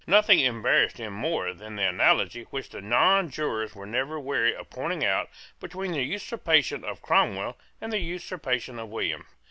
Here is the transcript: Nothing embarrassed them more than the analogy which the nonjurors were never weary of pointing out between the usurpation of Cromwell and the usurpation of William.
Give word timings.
Nothing 0.07 0.39
embarrassed 0.39 0.97
them 0.97 1.13
more 1.13 1.53
than 1.53 1.75
the 1.75 1.87
analogy 1.87 2.47
which 2.49 2.69
the 2.69 2.81
nonjurors 2.81 3.75
were 3.75 3.85
never 3.85 4.19
weary 4.19 4.55
of 4.55 4.67
pointing 4.71 5.05
out 5.05 5.29
between 5.59 5.91
the 5.91 6.01
usurpation 6.01 6.83
of 6.83 7.03
Cromwell 7.03 7.55
and 7.79 7.93
the 7.93 7.99
usurpation 7.99 8.79
of 8.79 8.89
William. 8.89 9.27